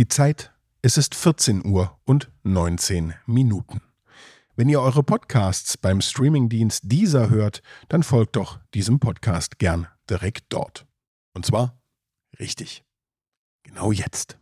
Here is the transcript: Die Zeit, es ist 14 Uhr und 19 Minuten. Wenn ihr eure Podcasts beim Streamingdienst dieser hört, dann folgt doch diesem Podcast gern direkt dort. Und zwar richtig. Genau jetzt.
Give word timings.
Die 0.00 0.08
Zeit, 0.08 0.50
es 0.80 0.96
ist 0.96 1.14
14 1.14 1.62
Uhr 1.62 2.00
und 2.06 2.30
19 2.42 3.12
Minuten. 3.26 3.82
Wenn 4.56 4.70
ihr 4.70 4.80
eure 4.80 5.02
Podcasts 5.02 5.76
beim 5.76 6.00
Streamingdienst 6.00 6.84
dieser 6.86 7.28
hört, 7.28 7.60
dann 7.88 8.02
folgt 8.02 8.36
doch 8.36 8.60
diesem 8.72 8.98
Podcast 8.98 9.58
gern 9.58 9.88
direkt 10.08 10.46
dort. 10.48 10.86
Und 11.34 11.44
zwar 11.44 11.78
richtig. 12.38 12.82
Genau 13.62 13.92
jetzt. 13.92 14.38